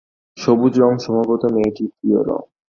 [0.37, 2.41] সবুজ রঙ সম্ভবত মেয়েটির প্রিয় রঙ।